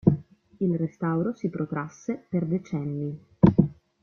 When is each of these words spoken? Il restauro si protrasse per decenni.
Il 0.57 0.77
restauro 0.79 1.35
si 1.35 1.47
protrasse 1.47 2.25
per 2.27 2.45
decenni. 2.47 3.15